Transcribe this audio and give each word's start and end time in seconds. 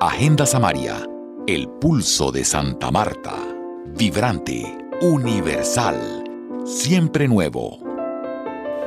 Agenda 0.00 0.46
Samaria, 0.46 1.04
el 1.48 1.68
pulso 1.68 2.30
de 2.30 2.44
Santa 2.44 2.88
Marta, 2.92 3.34
vibrante, 3.96 4.62
universal, 5.00 6.22
siempre 6.64 7.26
nuevo. 7.26 7.80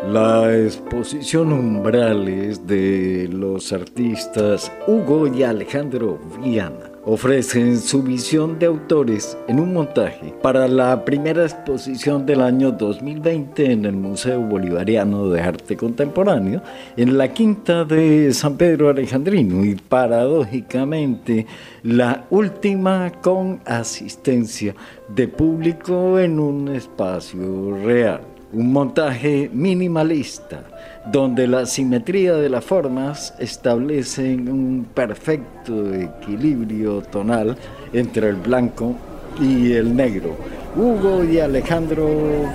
La 0.08 0.56
exposición 0.56 1.52
Umbrales 1.52 2.66
de 2.66 3.28
los 3.30 3.74
artistas 3.74 4.72
Hugo 4.88 5.28
y 5.28 5.44
Alejandro 5.44 6.18
Viana 6.42 6.91
ofrecen 7.06 7.80
su 7.80 8.04
visión 8.04 8.60
de 8.60 8.68
autores 8.68 9.38
en 9.48 9.60
un 9.60 9.74
montaje 9.74 10.34
para 10.42 10.68
la 10.68 11.04
primera 11.04 11.44
exposición 11.44 12.26
del 12.26 12.42
año 12.42 12.72
2020 12.72 13.72
en 13.72 13.86
el 13.86 13.94
Museo 13.94 14.42
Bolivariano 14.42 15.30
de 15.30 15.42
Arte 15.42 15.76
Contemporáneo 15.76 16.62
en 16.96 17.18
la 17.18 17.34
quinta 17.34 17.86
de 17.86 18.34
San 18.34 18.58
Pedro 18.58 18.90
Alejandrino 18.90 19.66
y 19.66 19.76
paradójicamente 19.76 21.48
la 21.84 22.26
última 22.30 23.12
con 23.22 23.62
asistencia 23.66 24.76
de 25.08 25.28
público 25.28 26.20
en 26.20 26.40
un 26.40 26.70
espacio 26.70 27.76
real 27.84 28.31
un 28.54 28.72
montaje 28.72 29.50
minimalista, 29.54 30.64
donde 31.12 31.48
la 31.48 31.66
simetría 31.66 32.34
de 32.36 32.50
las 32.50 32.66
formas 32.66 33.34
establece 33.40 34.36
un 34.36 34.88
perfecto 34.94 35.94
equilibrio 35.94 37.02
tonal 37.02 37.58
entre 37.94 38.30
el 38.30 38.36
blanco 38.36 38.96
y 39.40 39.74
el 39.74 39.96
negro. 39.96 40.36
Hugo 40.76 41.24
y 41.24 41.40
Alejandro 41.40 42.08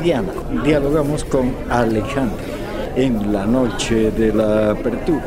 Viana. 0.02 0.32
Dialogamos 0.64 1.24
con 1.24 1.52
Alejandro 1.70 2.44
en 2.96 3.32
la 3.32 3.44
noche 3.44 4.10
de 4.10 4.32
la 4.32 4.70
apertura. 4.70 5.24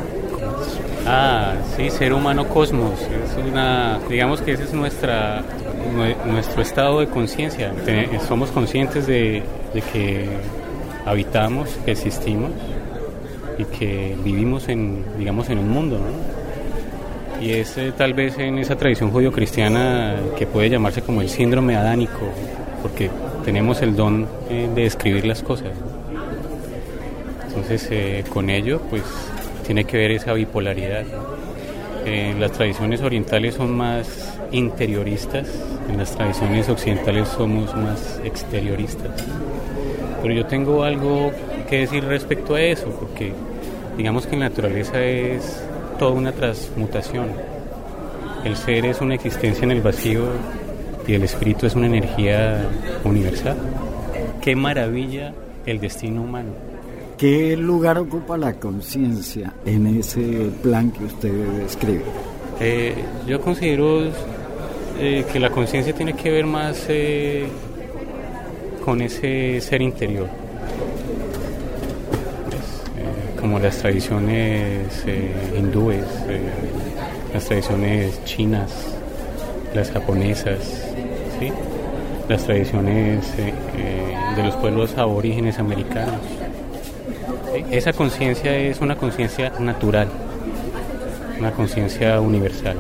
Ah, 1.06 1.54
sí, 1.76 1.90
ser 1.90 2.14
humano 2.14 2.48
cosmos. 2.48 3.00
Es 3.02 3.52
una, 3.52 4.00
digamos 4.10 4.42
que 4.42 4.54
ese 4.54 4.64
es 4.64 4.74
nuestra, 4.74 5.44
nuestro 5.90 6.62
estado 6.62 7.00
de 7.00 7.08
conciencia. 7.08 7.74
Somos 8.28 8.52
conscientes 8.52 9.08
de, 9.08 9.44
que 9.92 10.28
habitamos, 11.06 11.70
que 11.86 11.92
existimos 11.92 12.52
y 13.58 13.66
que 13.66 14.16
vivimos 14.24 14.70
en, 14.70 15.04
digamos, 15.18 15.50
en 15.50 15.60
un 15.60 15.70
mundo. 15.70 16.00
Y 17.42 17.52
es 17.52 17.78
eh, 17.78 17.94
tal 17.96 18.14
vez 18.14 18.38
en 18.38 18.58
esa 18.58 18.76
tradición 18.76 19.12
judío-cristiana 19.12 20.18
que 20.38 20.46
puede 20.46 20.70
llamarse 20.70 21.02
como 21.02 21.22
el 21.22 21.30
síndrome 21.30 21.76
adánico, 21.76 22.20
porque 22.82 23.10
tenemos 23.46 23.82
el 23.82 23.96
don 23.96 24.28
eh, 24.50 24.70
de 24.74 24.86
escribir 24.86 25.26
las 25.26 25.42
cosas. 25.42 25.72
Entonces, 27.48 27.88
eh, 27.92 28.24
con 28.30 28.50
ello, 28.50 28.82
pues, 28.90 29.04
tiene 29.66 29.86
que 29.86 29.98
ver 29.98 30.12
esa 30.12 30.34
bipolaridad. 30.34 31.06
las 32.40 32.52
tradiciones 32.54 33.02
orientales 33.02 33.54
son 33.56 33.78
más 33.78 34.39
interioristas, 34.52 35.48
en 35.90 35.98
las 35.98 36.16
tradiciones 36.16 36.70
occidentales 36.70 37.28
somos 37.28 37.76
más 37.76 38.20
exterioristas. 38.24 39.12
Pero 40.22 40.34
yo 40.34 40.46
tengo 40.46 40.84
algo 40.84 41.32
que 41.70 41.80
decir 41.80 42.04
respecto 42.04 42.56
a 42.56 42.62
eso, 42.62 42.90
porque 43.00 43.34
digamos 43.98 44.26
que 44.28 44.36
la 44.38 44.50
naturaleza 44.50 45.02
es 45.04 45.64
toda 45.98 46.12
una 46.12 46.32
transmutación. 46.32 47.28
El 48.44 48.56
ser 48.56 48.86
es 48.86 49.02
una 49.02 49.16
existencia 49.16 49.64
en 49.64 49.72
el 49.72 49.82
vacío 49.82 50.26
y 51.08 51.14
el 51.14 51.24
espíritu 51.24 51.66
es 51.66 51.76
una 51.76 51.88
energía 51.88 52.68
universal. 53.04 53.58
Qué 54.42 54.56
maravilla 54.56 55.34
el 55.66 55.80
destino 55.80 56.22
humano. 56.22 56.52
¿Qué 57.18 57.58
lugar 57.58 57.98
ocupa 57.98 58.38
la 58.38 58.54
conciencia 58.54 59.54
en 59.66 59.88
ese 59.88 60.50
plan 60.64 60.92
que 60.92 61.04
usted 61.04 61.34
describe? 61.60 62.04
Eh, 62.62 62.94
yo 63.28 63.42
considero 63.42 64.10
eh, 65.02 65.26
que 65.32 65.40
la 65.40 65.50
conciencia 65.50 65.94
tiene 65.94 66.14
que 66.14 66.30
ver 66.30 66.46
más 66.46 66.86
eh, 66.90 67.48
con 68.84 69.02
ese 69.02 69.62
ser 69.62 69.82
interior. 69.82 70.28
Eh, 72.98 73.40
como 73.40 73.60
las 73.60 73.78
tradiciones 73.78 75.06
hindúes, 75.58 76.04
las 77.34 77.46
tradiciones 77.46 78.22
chinas, 78.26 78.94
las 79.74 79.90
japonesas, 79.90 80.92
las 82.28 82.44
tradiciones 82.44 83.26
de 83.38 84.44
los 84.44 84.56
pueblos 84.58 84.98
aborígenes 84.98 85.60
americanos. 85.60 86.20
Esa 87.72 87.94
conciencia 87.94 88.54
es 88.54 88.82
una 88.82 88.98
conciencia 88.98 89.54
natural, 89.60 90.10
una 91.40 91.52
conciencia 91.52 92.20
universal. 92.20 92.76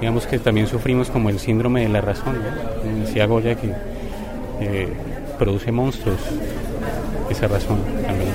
Digamos 0.00 0.26
que 0.26 0.38
también 0.38 0.66
sufrimos 0.66 1.10
como 1.10 1.28
el 1.28 1.38
síndrome 1.38 1.82
de 1.82 1.88
la 1.88 2.00
razón, 2.00 2.36
decía 3.04 3.26
Goya 3.26 3.56
que 3.56 3.72
eh, 4.60 4.88
produce 5.38 5.72
monstruos, 5.72 6.20
esa 7.28 7.48
razón 7.48 7.78
también. 8.06 8.32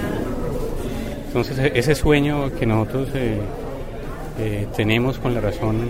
Entonces 1.27 1.57
e-, 1.59 1.71
ese 1.79 1.95
sueño 1.95 2.51
que 2.59 2.65
nosotros 2.65 3.09
eh, 3.13 3.39
eh, 4.39 4.67
tenemos 4.75 5.19
con 5.19 5.33
la 5.33 5.41
razón 5.41 5.89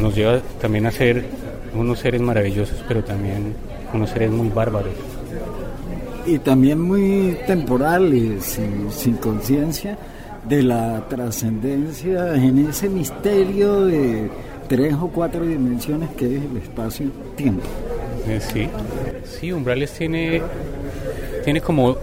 nos 0.00 0.14
lleva 0.14 0.40
también 0.58 0.86
a 0.86 0.90
ser 0.90 1.22
unos 1.74 1.98
seres 1.98 2.22
maravillosos, 2.22 2.82
pero 2.88 3.04
también 3.04 3.54
unos 3.92 4.08
seres 4.08 4.30
muy 4.30 4.48
bárbaros. 4.48 4.94
Y 6.24 6.38
también 6.38 6.80
muy 6.80 7.36
temporales, 7.46 8.58
y 8.58 8.90
sin 8.90 9.16
conciencia 9.16 9.98
de 10.48 10.62
la 10.62 11.06
trascendencia 11.08 12.34
en 12.34 12.66
ese 12.68 12.88
misterio 12.88 13.86
de 13.86 14.30
tres 14.68 14.94
o 14.94 15.08
cuatro 15.08 15.44
dimensiones 15.44 16.10
que 16.10 16.36
es 16.36 16.42
el 16.44 16.56
espacio-tiempo. 16.56 17.66
Eh, 18.28 18.40
sí, 18.40 18.68
sí, 19.24 19.52
Umbrales 19.52 19.92
tiene, 19.92 20.42
tiene 21.44 21.60
como 21.60 21.96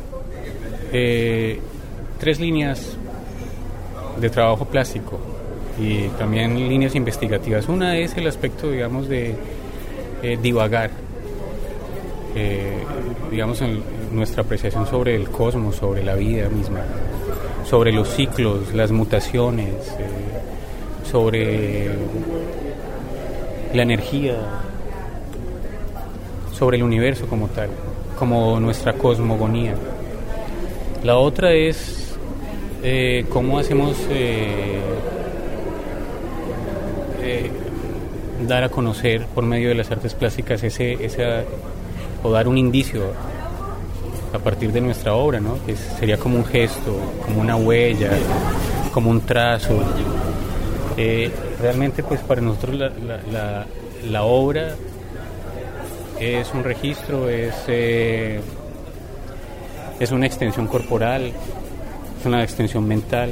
eh, 0.92 1.60
tres 2.20 2.40
líneas 2.40 2.98
de 4.20 4.30
trabajo 4.30 4.66
plástico 4.66 5.20
y 5.80 6.08
también 6.20 6.56
líneas 6.56 6.96
investigativas. 6.96 7.70
Una 7.70 7.98
es 7.98 8.18
el 8.18 8.28
aspecto, 8.28 8.72
digamos, 8.72 9.08
de 9.08 9.36
eh, 10.24 10.38
divagar, 10.42 10.92
digamos, 13.32 13.62
en 13.62 13.82
nuestra 14.12 14.44
apreciación 14.44 14.86
sobre 14.86 15.16
el 15.16 15.30
cosmos, 15.30 15.78
sobre 15.78 16.04
la 16.04 16.14
vida 16.14 16.50
misma, 16.50 16.82
sobre 17.70 17.92
los 17.92 18.08
ciclos, 18.10 18.74
las 18.74 18.92
mutaciones, 18.92 19.74
sobre 21.12 21.90
la 23.74 23.82
energía, 23.82 24.38
sobre 26.54 26.78
el 26.78 26.84
universo 26.84 27.28
como 27.28 27.48
tal, 27.48 27.70
como 28.18 28.60
nuestra 28.60 28.94
cosmogonía. 28.94 29.76
La 31.04 31.18
otra 31.18 31.52
es 31.52 32.18
eh, 32.84 33.26
cómo 33.30 33.60
hacemos 33.60 33.98
eh, 34.12 34.80
eh, 37.22 37.52
dar 38.48 38.64
a 38.64 38.70
conocer 38.70 39.26
por 39.36 39.44
medio 39.44 39.70
de 39.70 39.76
las 39.76 39.92
artes 39.92 40.14
plásticas 40.14 40.64
ese, 40.64 40.94
ese 41.06 41.44
o 42.24 42.32
dar 42.32 42.48
un 42.48 42.58
indicio 42.58 43.14
a 44.38 44.44
partir 44.44 44.72
de 44.72 44.82
nuestra 44.82 45.14
obra, 45.14 45.40
¿no? 45.40 45.64
que 45.66 45.76
sería 45.76 46.18
como 46.18 46.38
un 46.38 46.46
gesto, 46.46 47.00
como 47.26 47.42
una 47.42 47.56
huella, 47.56 48.12
como 48.94 49.10
un 49.10 49.22
trazo. 49.22 49.80
realmente 51.62 52.04
pues 52.04 52.22
para 52.22 52.42
nosotros 52.42 52.92
la 54.10 54.24
obra 54.24 54.76
es 56.20 56.52
un 56.54 56.64
registro, 56.64 57.30
es, 57.30 57.54
eh, 57.68 58.40
es 60.00 60.12
una 60.12 60.26
extensión 60.26 60.68
corporal, 60.68 61.32
es 62.20 62.26
una 62.26 62.44
extensión 62.44 62.88
mental. 62.88 63.32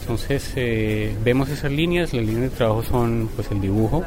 Entonces 0.00 0.52
eh, 0.56 1.16
vemos 1.24 1.48
esas 1.48 1.70
líneas, 1.70 2.12
las 2.12 2.24
líneas 2.24 2.50
de 2.50 2.56
trabajo 2.56 2.82
son 2.82 3.30
pues 3.34 3.50
el 3.50 3.60
dibujo 3.60 4.04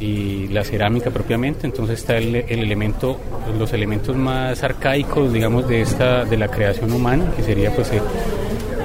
y 0.00 0.48
la 0.48 0.64
cerámica 0.64 1.10
propiamente, 1.10 1.66
entonces 1.66 2.00
está 2.00 2.16
el, 2.16 2.34
elemento, 2.34 3.18
los 3.58 3.72
elementos 3.72 4.16
más 4.16 4.62
arcaicos 4.62 5.32
digamos 5.32 5.68
de 5.68 5.82
esta, 5.82 6.24
de 6.24 6.36
la 6.36 6.48
creación 6.48 6.92
humana, 6.92 7.32
que 7.36 7.42
sería 7.42 7.74
pues 7.74 7.90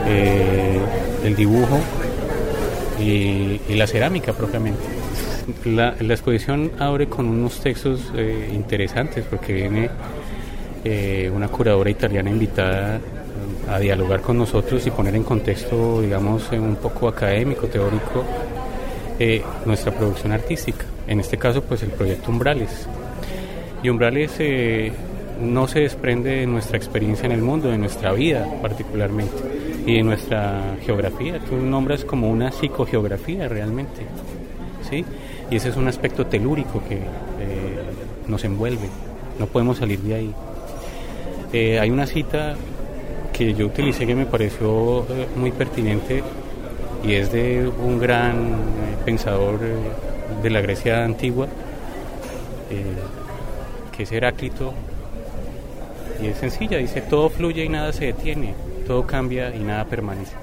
eh, 0.08 0.80
el 1.24 1.36
dibujo 1.36 1.80
y 3.00 3.60
la 3.76 3.88
cerámica 3.88 4.34
propiamente. 4.34 4.96
La, 5.64 5.96
exposición 6.00 6.72
abre 6.80 7.08
con 7.08 7.28
unos 7.28 7.60
textos 7.60 8.12
eh, 8.16 8.50
interesantes 8.52 9.24
porque 9.30 9.54
viene 9.54 9.90
eh, 10.84 11.32
una 11.34 11.50
curadora 11.50 11.90
italiana 11.92 12.32
invitada 12.32 13.00
a 13.70 13.78
dialogar 13.78 14.22
con 14.22 14.40
nosotros 14.40 14.86
y 14.88 14.92
poner 14.92 15.16
en 15.16 15.24
contexto, 15.24 16.02
digamos, 16.02 16.52
eh, 16.52 16.60
un 16.60 16.78
poco 16.78 17.08
académico, 17.08 17.68
teórico, 17.68 18.24
nuestra 19.66 19.92
producción 19.92 20.32
artística. 20.32 20.86
En 21.08 21.20
este 21.20 21.38
caso, 21.38 21.62
pues 21.64 21.84
el 21.84 21.90
proyecto 21.90 22.32
Umbrales. 22.32 22.88
Y 23.84 23.90
Umbrales 23.90 24.40
no 25.42 25.68
se 25.68 25.82
desprende 25.82 26.32
de 26.32 26.48
nuestra 26.48 26.78
experiencia 26.78 27.26
en 27.26 27.32
el 27.32 27.42
mundo, 27.42 27.70
de 27.70 27.78
nuestra 27.78 28.14
vida 28.14 28.48
particularmente 28.62 29.34
y 29.86 29.96
de 29.96 30.04
nuestra 30.04 30.78
geografía. 30.86 31.40
Tú 31.40 31.58
nombras 31.58 32.06
como 32.06 32.30
una 32.30 32.52
psicogeografía 32.52 33.48
realmente, 33.48 34.02
¿sí? 34.90 35.06
Y 35.50 35.58
ese 35.58 35.70
es 35.70 35.76
un 35.76 35.88
aspecto 35.88 36.26
telúrico 36.26 36.82
que 36.88 36.96
eh, 36.96 37.02
nos 38.28 38.44
envuelve, 38.44 38.88
no 39.40 39.46
podemos 39.48 39.78
salir 39.78 40.00
de 40.00 40.16
ahí. 40.16 40.34
Eh, 41.54 41.80
hay 41.80 41.90
una 41.92 42.08
cita 42.08 42.56
que 43.32 43.54
yo 43.54 43.68
utilicé 43.68 44.08
que 44.08 44.16
me 44.16 44.26
pareció 44.26 45.02
eh, 45.04 45.28
muy 45.36 45.52
pertinente 45.52 46.24
y 47.04 47.14
es 47.14 47.32
de 47.32 47.68
un 47.68 48.00
gran 48.00 48.36
pensador 49.06 49.60
de 50.42 50.50
la 50.50 50.62
Grecia 50.62 51.04
antigua, 51.04 51.48
que 53.96 54.04
es 54.04 54.12
Heráclito, 54.12 54.74
y 56.22 56.28
es 56.28 56.38
sencilla, 56.38 56.78
dice, 56.78 57.02
todo 57.02 57.30
fluye 57.30 57.66
y 57.66 57.70
nada 57.70 57.92
se 57.92 58.06
detiene, 58.06 58.54
todo 58.88 59.06
cambia 59.06 59.54
y 59.56 59.60
nada 59.60 59.86
permanece. 59.86 60.34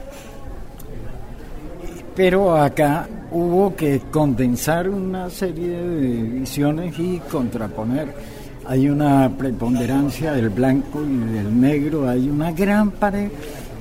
Pero 2.15 2.57
acá 2.57 3.09
hubo 3.31 3.75
que 3.75 4.01
condensar 4.11 4.89
una 4.89 5.31
serie 5.31 5.79
de 5.79 6.23
visiones 6.23 6.99
y 6.99 7.19
contraponer. 7.31 8.15
Hay 8.67 8.89
una 8.89 9.31
preponderancia 9.37 10.33
del 10.33 10.51
blanco 10.51 11.03
y 11.03 11.33
del 11.33 11.59
negro, 11.59 12.09
hay 12.09 12.29
una 12.29 12.53
gran 12.53 12.91
pared 12.91 13.31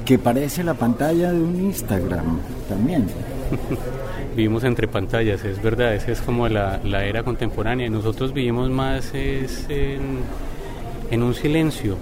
que 0.05 0.17
parece 0.17 0.63
la 0.63 0.73
pantalla 0.73 1.31
de 1.31 1.41
un 1.41 1.55
Instagram 1.61 2.39
también. 2.67 3.07
vivimos 4.35 4.63
entre 4.63 4.87
pantallas, 4.87 5.43
es 5.43 5.61
verdad, 5.61 5.93
esa 5.93 6.11
es 6.11 6.21
como 6.21 6.47
la, 6.47 6.79
la 6.83 7.03
era 7.05 7.23
contemporánea. 7.23 7.89
Nosotros 7.89 8.33
vivimos 8.33 8.69
más 8.69 9.13
es 9.13 9.65
en, 9.69 11.23
un 11.23 11.33
silencio. 11.33 11.97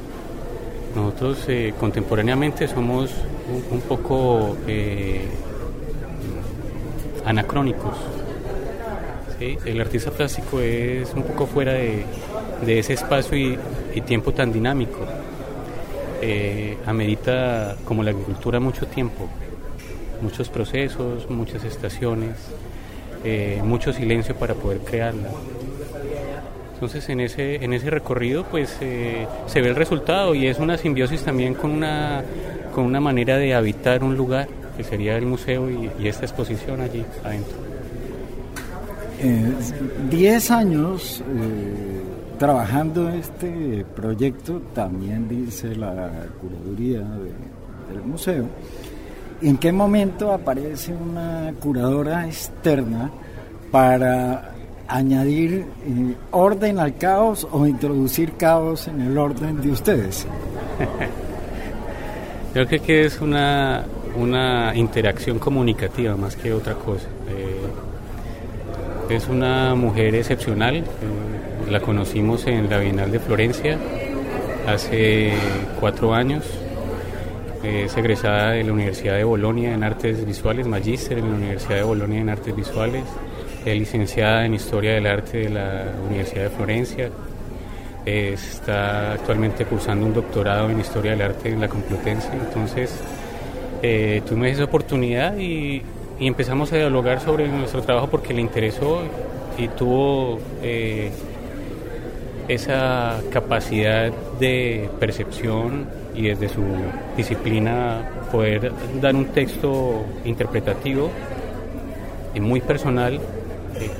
Nosotros 0.95 1.45
eh, 1.47 1.73
contemporáneamente 1.79 2.67
somos 2.67 3.11
un, 3.71 3.81
poco 3.81 4.57
eh, 4.67 5.27
anacrónicos. 7.25 7.97
El 9.39 9.79
artista 9.79 10.11
plástico 10.11 10.59
es 10.59 11.13
un 11.13 11.23
poco 11.23 11.45
fuera 11.45 11.73
de, 11.73 12.03
ese 12.67 12.93
espacio 12.93 13.37
y, 13.37 14.01
tiempo 14.01 14.31
tan 14.33 14.51
dinámico. 14.51 14.99
Eh, 16.21 16.77
amerita, 16.85 17.77
como 17.85 18.03
la 18.03 18.11
agricultura, 18.11 18.59
mucho 18.59 18.87
tiempo, 18.87 19.29
muchos 20.21 20.49
procesos, 20.49 21.29
muchas 21.29 21.63
estaciones, 21.63 22.35
eh, 23.23 23.61
mucho 23.63 23.93
silencio 23.93 24.35
para 24.35 24.53
poder 24.53 24.79
crearla. 24.79 25.29
Entonces 26.73 27.09
en 27.09 27.19
ese, 27.19 27.63
en 27.63 27.73
ese 27.73 27.89
recorrido 27.89 28.45
pues 28.45 28.77
eh, 28.79 29.27
se 29.47 29.61
ve 29.61 29.67
el 29.67 29.75
resultado 29.75 30.33
y 30.33 30.47
es 30.47 30.59
una 30.59 30.77
simbiosis 30.77 31.23
también 31.23 31.53
con 31.53 31.71
una, 31.71 32.23
con 32.73 32.85
una 32.85 33.01
manera 33.01 33.37
de 33.37 33.53
habitar 33.53 34.01
un 34.01 34.15
lugar 34.15 34.47
que 34.77 34.85
sería 34.85 35.17
el 35.17 35.25
museo 35.25 35.69
y, 35.69 36.07
esta 36.07 36.25
exposición 36.25 36.79
allí 36.79 37.03
adentro. 37.21 37.57
Eh, 39.21 39.51
diez 40.09 40.51
años 40.51 41.21
eh, 41.21 41.98
trabajando 42.39 43.09
este 43.09 43.85
proyecto, 43.95 44.61
también 44.73 45.27
dice 45.27 45.75
la 45.75 46.09
curaduría 46.41 47.01
del 47.01 48.01
museo. 48.03 48.45
¿En 49.41 49.57
qué 49.57 49.71
momento 49.71 50.33
aparece 50.33 50.93
una 50.93 51.53
curadora 51.59 52.25
externa 52.25 53.11
para 53.71 54.53
añadir 54.87 55.65
eh, 55.85 56.15
orden 56.31 56.79
al 56.79 56.97
caos 56.97 57.47
o 57.51 57.67
introducir 57.67 58.33
caos 58.33 58.87
en 58.87 59.01
el 59.01 59.17
orden 59.17 59.61
de 59.61 59.71
ustedes? 59.71 60.25
Creo 62.53 62.81
que 62.81 63.05
es 63.05 63.21
una, 63.21 63.85
una 64.17 64.73
interacción 64.75 65.39
comunicativa 65.39 66.15
más 66.15 66.35
que 66.35 66.51
otra 66.53 66.73
cosa. 66.73 67.07
Eh, 67.27 67.59
es 69.09 69.27
una 69.27 69.75
mujer 69.75 70.15
excepcional, 70.15 70.77
eh, 70.77 70.83
la 71.69 71.79
conocimos 71.79 72.45
en 72.47 72.69
la 72.69 72.77
Bienal 72.77 73.11
de 73.11 73.19
Florencia 73.19 73.77
hace 74.67 75.33
cuatro 75.79 76.13
años. 76.13 76.43
Es 77.63 77.97
egresada 77.97 78.51
de 78.51 78.63
la 78.63 78.71
Universidad 78.71 79.15
de 79.15 79.23
Bolonia 79.23 79.73
en 79.73 79.83
Artes 79.83 80.25
Visuales, 80.25 80.67
magíster 80.67 81.17
en 81.17 81.29
la 81.29 81.35
Universidad 81.35 81.75
de 81.75 81.83
Bolonia 81.83 82.21
en 82.21 82.29
Artes 82.29 82.55
Visuales 82.55 83.03
es 83.65 83.77
licenciada 83.77 84.45
en 84.45 84.53
Historia 84.53 84.93
del 84.93 85.05
Arte 85.05 85.39
de 85.39 85.49
la 85.49 85.85
Universidad 86.07 86.43
de 86.43 86.49
Florencia. 86.49 87.09
Está 88.05 89.13
actualmente 89.13 89.65
cursando 89.65 90.05
un 90.05 90.13
doctorado 90.13 90.69
en 90.69 90.79
Historia 90.79 91.11
del 91.11 91.21
Arte 91.21 91.49
en 91.49 91.59
la 91.59 91.67
Complutense. 91.67 92.29
Entonces, 92.31 92.95
eh, 93.81 94.21
tuvimos 94.25 94.47
esa 94.47 94.63
oportunidad 94.63 95.37
y, 95.37 95.81
empezamos 96.19 96.73
a 96.73 96.75
dialogar 96.75 97.21
sobre 97.21 97.47
nuestro 97.47 97.81
trabajo 97.81 98.09
porque 98.09 98.33
le 98.33 98.41
interesó 98.41 99.03
y 99.57 99.69
tuvo 99.69 100.37
eh, 100.61 101.11
esa 102.49 103.21
capacidad 103.31 104.11
de 104.39 104.89
percepción 104.99 105.87
y 106.15 106.23
desde 106.23 106.49
su 106.49 106.63
disciplina 107.15 108.01
poder 108.31 108.71
dar 108.99 109.15
un 109.15 109.25
texto 109.25 110.03
interpretativo 110.25 111.09
y 112.33 112.39
muy 112.39 112.59
personal 112.59 113.19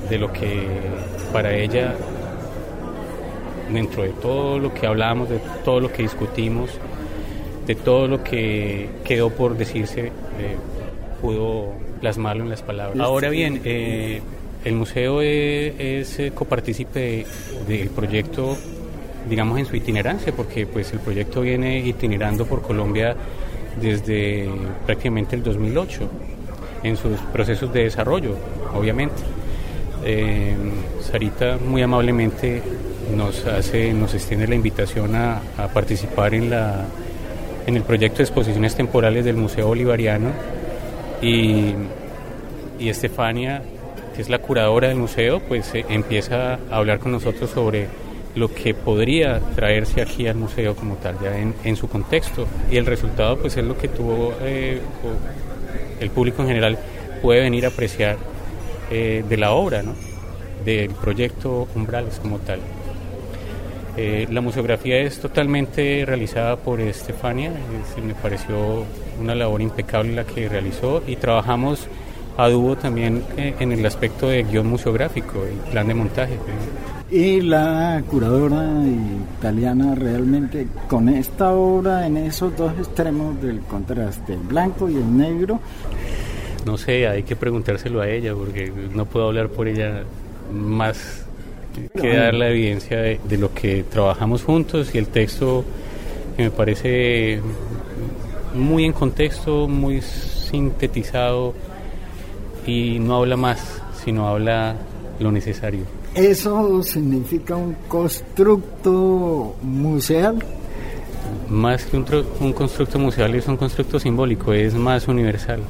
de, 0.09 0.17
lo 0.17 0.33
que 0.33 0.67
para 1.31 1.53
ella, 1.55 1.93
dentro 3.71 4.03
de 4.03 4.09
todo 4.09 4.59
lo 4.59 4.73
que 4.73 4.87
hablamos, 4.87 5.29
de 5.29 5.39
todo 5.63 5.79
lo 5.79 5.93
que 5.93 6.01
discutimos, 6.01 6.71
de 7.67 7.75
todo 7.75 8.07
lo 8.07 8.23
que 8.23 8.89
quedó 9.03 9.29
por 9.29 9.55
decirse, 9.55 10.07
eh, 10.07 10.11
pudo 11.21 11.73
plasmarlo 12.01 12.43
en 12.43 12.49
las 12.49 12.63
palabras. 12.63 12.99
Ahora 12.99 13.29
bien, 13.29 13.61
eh, 13.63 14.21
el 14.65 14.75
museo 14.75 15.21
es, 15.21 16.19
es 16.19 16.31
copartícipe 16.33 17.25
del 17.67 17.89
proyecto, 17.89 18.57
digamos, 19.29 19.59
en 19.59 19.65
su 19.65 19.75
itinerancia, 19.75 20.33
porque 20.35 20.67
pues 20.67 20.91
el 20.91 20.99
proyecto 20.99 21.41
viene 21.41 21.79
itinerando 21.79 22.45
por 22.45 22.61
Colombia 22.61 23.15
desde 23.79 24.49
prácticamente 24.85 25.35
el 25.35 25.43
2008, 25.43 26.09
en 26.83 26.97
sus 26.97 27.19
procesos 27.33 27.71
de 27.73 27.83
desarrollo, 27.83 28.35
obviamente. 28.73 29.21
Eh, 30.03 30.55
Sarita 31.01 31.57
muy 31.57 31.81
amablemente 31.81 32.61
nos 33.15 33.45
hace, 33.45 33.93
nos 33.93 34.13
extiende 34.13 34.47
la 34.47 34.55
invitación 34.55 35.15
a, 35.15 35.41
participar 35.73 36.33
en 36.33 36.49
la 36.49 36.85
en 37.65 37.75
el 37.75 37.83
proyecto 37.83 38.19
de 38.19 38.23
exposiciones 38.23 38.75
temporales 38.75 39.25
del 39.25 39.35
Museo 39.35 39.67
Bolivariano 39.67 40.31
y 41.21 41.75
Estefania, 42.79 43.61
que 44.11 44.21
es 44.21 44.29
la 44.29 44.39
curadora 44.39 44.89
del 44.89 44.97
museo, 44.97 45.39
pues 45.39 45.73
eh, 45.75 45.85
empieza 45.89 46.53
a 46.53 46.77
hablar 46.77 46.99
con 46.99 47.11
nosotros 47.11 47.49
sobre 47.49 47.87
lo 48.35 48.53
que 48.53 48.73
podría 48.73 49.39
traerse 49.55 50.01
aquí 50.01 50.27
al 50.27 50.35
museo 50.35 50.75
como 50.75 50.95
tal, 50.95 51.17
ya 51.21 51.37
en, 51.37 51.75
su 51.75 51.87
contexto. 51.87 52.47
Y 52.71 52.77
el 52.77 52.85
resultado 52.85 53.37
pues 53.37 53.57
es 53.57 53.63
lo 53.63 53.77
que 53.77 53.87
tuvo 53.87 54.33
eh, 54.41 54.79
el 55.99 56.09
público 56.09 56.41
en 56.41 56.47
general 56.47 56.77
puede 57.21 57.41
venir 57.41 57.65
a 57.65 57.69
apreciar 57.69 58.17
eh, 58.91 59.23
de 59.27 59.37
la 59.37 59.51
obra, 59.51 59.83
¿no? 59.83 59.93
del 60.65 60.91
proyecto 60.91 61.67
Umbrales 61.75 62.19
como 62.21 62.39
tal. 62.39 62.59
Eh, 63.97 64.27
la 64.29 64.41
museografía 64.41 64.97
es 64.99 65.19
totalmente 65.19 66.03
realizada 66.05 66.55
por 66.55 66.79
Estefania, 66.79 67.51
me 68.05 68.13
pareció 68.13 68.85
una 69.19 69.35
labor 69.35 69.61
impecable 69.61 70.13
la 70.13 70.23
que 70.23 70.47
realizó 70.47 71.03
y 71.05 71.17
trabajamos 71.17 71.87
a 72.39 72.49
dúo 72.49 72.77
también 72.77 73.23
eh, 73.35 73.53
en 73.59 73.73
el 73.73 73.85
aspecto 73.85 74.29
de 74.29 74.43
guion 74.43 74.67
museográfico 74.67 75.43
y 75.45 75.71
plan 75.71 75.87
de 75.87 75.93
montaje. 75.93 76.37
Y 77.11 77.41
la 77.41 78.01
curadora 78.09 78.65
italiana 79.37 79.93
realmente 79.95 80.67
con 80.87 81.09
esta 81.09 81.51
obra 81.51 82.07
en 82.07 82.15
esos 82.15 82.55
dos 82.55 82.71
extremos 82.77 83.41
del 83.41 83.59
contraste, 83.61 84.33
el 84.33 84.39
blanco 84.39 84.89
y 84.89 84.95
el 84.95 85.17
negro, 85.17 85.59
no 86.65 86.77
sé, 86.77 87.07
hay 87.07 87.23
que 87.23 87.35
preguntárselo 87.35 88.01
a 88.01 88.09
ella 88.09 88.33
porque 88.33 88.71
no 88.93 89.05
puedo 89.05 89.27
hablar 89.27 89.49
por 89.49 89.67
ella 89.67 90.03
más 90.53 91.25
que 91.99 92.15
dar 92.15 92.33
la 92.33 92.49
evidencia 92.49 92.97
de, 92.99 93.37
lo 93.37 93.53
que 93.53 93.83
trabajamos 93.83 94.43
juntos 94.43 94.93
y 94.93 94.97
el 94.97 95.07
texto 95.07 95.63
que 96.37 96.43
me 96.43 96.51
parece 96.51 97.41
muy 98.53 98.85
en 98.85 98.93
contexto, 98.93 99.67
muy 99.67 100.01
sintetizado 100.01 101.53
y 102.65 102.99
no 102.99 103.15
habla 103.17 103.37
más, 103.37 103.81
sino 104.03 104.27
habla 104.27 104.75
lo 105.19 105.31
necesario. 105.31 105.81
¿Eso 106.15 106.81
significa 106.83 107.55
un 107.55 107.75
constructo 107.87 109.55
museal? 109.61 110.43
Más 111.49 111.85
que 111.85 111.97
un, 111.97 112.05
un 112.39 112.53
constructo 112.53 112.97
museal 112.99 113.35
es 113.35 113.47
un 113.47 113.57
constructo 113.57 113.99
simbólico, 113.99 114.53
es 114.53 114.73
más 114.73 115.07
universal 115.07 115.61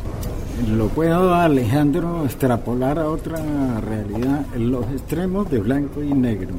lo 0.67 0.87
puedo 0.87 1.33
Alejandro 1.33 2.25
extrapolar 2.25 2.99
a 2.99 3.09
otra 3.09 3.39
realidad, 3.81 4.45
los 4.57 4.85
extremos 4.91 5.49
de 5.49 5.59
blanco 5.59 6.03
y 6.03 6.13
negro, 6.13 6.49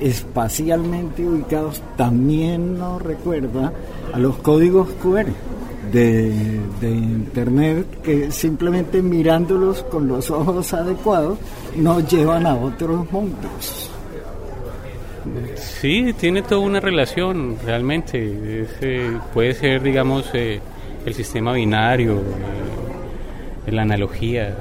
espacialmente 0.00 1.26
ubicados, 1.26 1.82
también 1.96 2.78
nos 2.78 3.02
recuerda 3.02 3.72
a 4.12 4.18
los 4.18 4.36
códigos 4.36 4.88
QR 5.02 5.26
de, 5.92 6.60
internet 6.82 7.86
que 8.02 8.30
simplemente 8.30 9.02
mirándolos 9.02 9.82
con 9.84 10.08
los 10.08 10.30
ojos 10.30 10.72
adecuados 10.72 11.38
nos 11.76 12.06
llevan 12.08 12.46
a 12.46 12.54
otros 12.54 13.10
mundos. 13.10 13.90
Sí, 15.56 16.14
tiene 16.18 16.42
toda 16.42 16.60
una 16.60 16.80
relación 16.80 17.56
realmente. 17.64 18.18
Eh, 18.80 19.18
puede 19.34 19.54
ser, 19.54 19.82
digamos, 19.82 20.30
eh, 20.32 20.60
el 21.04 21.14
sistema 21.14 21.52
binario, 21.52 22.22
eh, 23.66 23.72
la 23.72 23.82
analogía, 23.82 24.56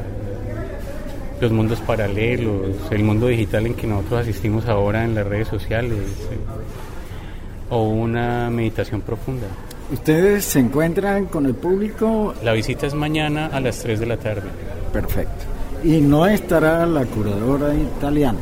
los 1.40 1.52
mundos 1.52 1.80
paralelos, 1.80 2.76
el 2.92 3.04
mundo 3.04 3.28
digital 3.28 3.68
en 3.68 3.76
que 3.76 3.88
nosotros 3.88 4.22
asistimos 4.22 4.68
ahora 4.68 5.04
en 5.06 5.16
las 5.16 5.26
redes 5.26 5.48
sociales, 5.48 6.00
o 7.70 7.84
una 7.84 8.50
meditación 8.50 9.02
profunda. 9.02 9.48
¿Ustedes 9.90 10.44
se 10.44 10.60
encuentran 10.60 11.28
con 11.28 11.46
el 11.46 11.56
público? 11.56 12.34
La 12.44 12.52
visita 12.52 12.86
es 12.86 12.94
mañana 12.94 13.48
a 13.48 13.62
las 13.62 13.80
3 13.80 14.02
de 14.02 14.06
la 14.06 14.18
tarde. 14.18 14.50
Perfecto. 14.92 15.46
¿Y 15.82 16.02
no 16.02 16.28
estará 16.28 16.86
la 16.86 17.06
curadora 17.06 17.74
italiana? 17.74 18.40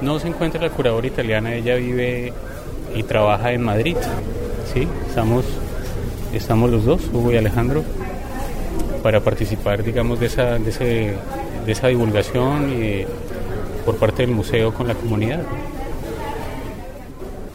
No 0.00 0.18
se 0.18 0.26
encuentra 0.26 0.60
la 0.60 0.70
curadora 0.70 1.06
italiana, 1.06 1.54
ella 1.54 1.76
vive 1.76 2.32
y 2.92 3.04
trabaja 3.04 3.52
en 3.52 3.62
Madrid. 3.62 3.96
Sí, 4.72 4.88
estamos, 5.08 5.44
estamos 6.32 6.68
los 6.68 6.84
dos, 6.84 7.02
Hugo 7.12 7.30
y 7.30 7.36
Alejandro, 7.36 7.84
para 9.00 9.20
participar, 9.20 9.84
digamos, 9.84 10.18
de 10.18 10.26
esa, 10.26 10.58
de, 10.58 10.70
ese, 10.70 11.14
de 11.64 11.72
esa 11.72 11.86
divulgación 11.86 12.72
y 12.72 13.04
por 13.86 13.94
parte 13.96 14.26
del 14.26 14.34
museo 14.34 14.74
con 14.74 14.88
la 14.88 14.94
comunidad 14.94 15.42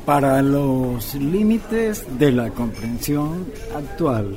para 0.10 0.42
los 0.42 1.13
límites 1.13 2.04
de 2.18 2.32
la 2.32 2.50
comprensión 2.50 3.46
actual, 3.78 4.34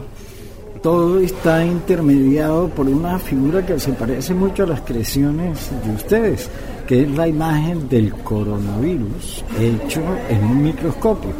todo 0.83 1.19
está 1.19 1.65
intermediado 1.65 2.69
por 2.69 2.87
una 2.87 3.19
figura 3.19 3.65
que 3.65 3.81
se 3.81 3.95
parece 3.95 4.35
mucho 4.35 4.65
a 4.65 4.67
las 4.67 4.83
creaciones 4.83 5.71
de 5.83 5.95
ustedes, 5.95 6.51
que 6.87 7.05
es 7.05 7.11
la 7.13 7.27
imagen 7.27 7.89
del 7.89 8.13
coronavirus 8.17 9.43
hecho 9.59 10.03
en 10.29 10.45
un 10.45 10.63
microscopio. 10.63 11.31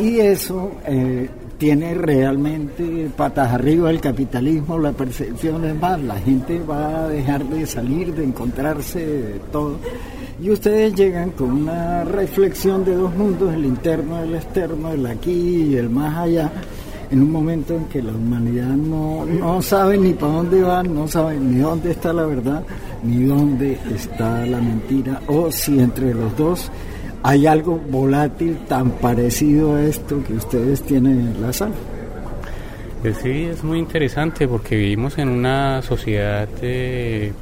Y 0.00 0.20
eso 0.20 0.70
eh, 0.86 1.28
tiene 1.58 1.92
realmente 1.92 3.10
patas 3.14 3.52
arriba 3.52 3.90
el 3.90 4.00
capitalismo, 4.00 4.78
la 4.78 4.92
percepción 4.92 5.62
es 5.66 5.78
más, 5.78 6.00
la 6.00 6.18
gente 6.20 6.58
va 6.58 7.04
a 7.04 7.08
dejar 7.08 7.44
de 7.44 7.66
salir, 7.66 8.14
de 8.14 8.24
encontrarse, 8.24 9.06
de 9.06 9.40
todo 9.52 9.76
y 10.40 10.50
ustedes 10.50 10.94
llegan 10.94 11.30
con 11.30 11.50
una 11.50 12.04
reflexión 12.04 12.84
de 12.84 12.94
dos 12.94 13.14
mundos, 13.14 13.52
el 13.54 13.64
interno, 13.64 14.22
el 14.22 14.34
externo, 14.34 14.92
el 14.92 15.06
aquí 15.06 15.70
y 15.70 15.76
el 15.76 15.90
más 15.90 16.16
allá, 16.16 16.50
en 17.10 17.22
un 17.22 17.30
momento 17.30 17.76
en 17.76 17.84
que 17.86 18.02
la 18.02 18.12
humanidad 18.12 18.68
no, 18.68 19.26
no 19.26 19.60
sabe 19.60 19.98
ni 19.98 20.14
para 20.14 20.32
dónde 20.32 20.62
va, 20.62 20.82
no 20.82 21.06
sabe 21.06 21.38
ni 21.38 21.58
dónde 21.58 21.90
está 21.90 22.12
la 22.12 22.24
verdad, 22.24 22.64
ni 23.02 23.24
dónde 23.24 23.78
está 23.94 24.46
la 24.46 24.60
mentira, 24.60 25.20
o 25.26 25.52
si 25.52 25.78
entre 25.78 26.14
los 26.14 26.36
dos 26.36 26.70
hay 27.22 27.46
algo 27.46 27.78
volátil 27.78 28.58
tan 28.66 28.90
parecido 28.92 29.76
a 29.76 29.82
esto 29.82 30.22
que 30.24 30.34
ustedes 30.34 30.82
tienen 30.82 31.20
en 31.20 31.42
la 31.42 31.52
sala. 31.52 31.74
Pues 33.02 33.16
sí, 33.16 33.44
es 33.44 33.62
muy 33.62 33.78
interesante 33.78 34.46
porque 34.46 34.76
vivimos 34.76 35.18
en 35.18 35.28
una 35.28 35.82
sociedad 35.82 36.48
eh, 36.62 37.32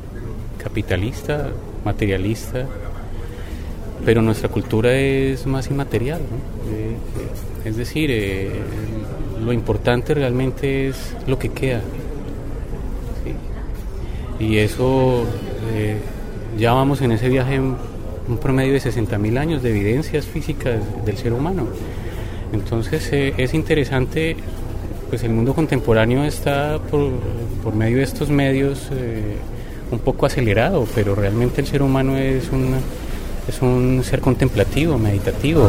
capitalista, 0.62 1.50
materialista, 1.84 2.66
pero 4.04 4.22
nuestra 4.22 4.49
cultura 4.49 4.94
es 4.94 5.46
más 5.46 5.70
inmaterial, 5.70 6.20
eh, 6.20 6.96
es 7.68 7.76
decir, 7.76 8.10
eh, 8.10 8.50
lo 9.44 9.52
importante 9.52 10.14
realmente 10.14 10.88
es 10.88 11.14
lo 11.26 11.38
que 11.38 11.50
queda. 11.50 11.82
Y 14.38 14.56
eso, 14.56 15.25
eh, 15.75 15.96
ya 16.58 16.72
vamos 16.72 17.02
en 17.02 17.12
ese 17.12 17.28
viaje 17.28 17.60
un 17.60 18.38
promedio 18.40 18.72
de 18.72 18.80
60.000 18.80 19.38
años 19.38 19.62
de 19.62 19.70
evidencias 19.70 20.25
físicas 20.25 20.80
del 21.04 21.16
ser 21.18 21.34
humano. 21.34 21.66
Entonces 22.52 23.08
es 23.12 23.54
interesante, 23.54 24.37
pues 25.10 25.22
el 25.25 25.30
mundo 25.30 25.54
contemporáneo 25.54 26.25
está 26.25 26.80
por 26.90 27.75
medio 27.75 27.99
de 27.99 28.02
estos 28.02 28.30
medios 28.30 28.88
un 29.90 29.99
poco 29.99 30.26
acelerado, 30.26 30.87
pero 30.94 31.14
realmente 31.14 31.61
el 31.61 31.66
ser 31.66 31.82
humano 31.82 32.16
es 32.16 32.50
es 33.49 33.62
un 33.62 34.02
ser 34.04 34.20
contemplativo, 34.20 34.97
meditativo, 34.97 35.68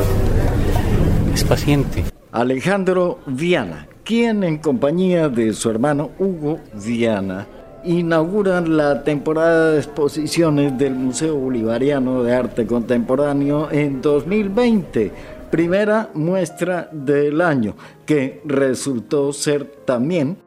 es 1.33 1.43
paciente. 1.43 2.03
Alejandro 2.31 3.19
Viana, 3.25 3.87
quien 4.03 4.43
en 4.43 4.59
compañía 4.59 5.29
de 5.29 5.53
su 5.53 5.69
hermano 5.69 6.11
Hugo 6.19 6.59
Viana 6.73 7.47
inauguran 7.83 8.77
la 8.77 9.03
temporada 9.03 9.71
de 9.71 9.77
exposiciones 9.79 10.77
del 10.77 10.93
Museo 10.93 11.35
Bolivariano 11.35 12.23
de 12.23 12.35
Arte 12.35 12.67
Contemporáneo 12.67 13.69
en 13.71 14.01
2020, 14.01 15.11
primera 15.49 16.09
muestra 16.13 16.87
del 16.91 17.41
año, 17.41 17.75
que 18.05 18.41
resultó 18.45 19.33
ser 19.33 19.65
también 19.85 20.37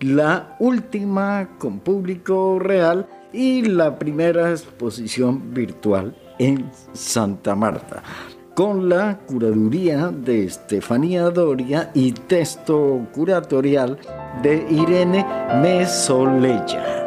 la 0.00 0.56
última 0.60 1.56
con 1.58 1.80
público 1.80 2.58
real 2.58 3.06
y 3.34 3.62
la 3.62 3.98
primera 3.98 4.50
exposición 4.50 5.52
virtual 5.52 6.16
en 6.38 6.70
Santa 6.92 7.54
Marta, 7.54 8.02
con 8.54 8.88
la 8.88 9.18
curaduría 9.26 10.08
de 10.08 10.44
Estefanía 10.44 11.30
Doria 11.30 11.90
y 11.94 12.12
texto 12.12 13.06
curatorial 13.12 13.98
de 14.42 14.66
Irene 14.70 15.26
Mesoleya. 15.60 17.06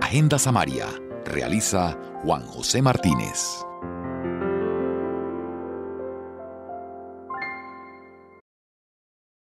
Agenda 0.00 0.38
Samaria 0.38 0.86
realiza 1.26 1.96
Juan 2.24 2.42
José 2.46 2.80
Martínez. 2.80 3.69